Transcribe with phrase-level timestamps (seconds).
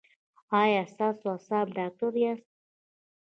[0.61, 2.49] ایا تاسو د اعصابو ډاکټر یاست؟